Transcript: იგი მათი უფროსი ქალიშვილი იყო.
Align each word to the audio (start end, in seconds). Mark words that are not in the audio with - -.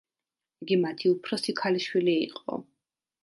იგი 0.65 0.77
მათი 0.85 1.11
უფროსი 1.15 1.55
ქალიშვილი 1.61 2.17
იყო. 2.25 2.57